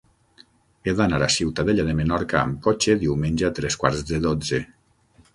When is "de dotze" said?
4.13-4.61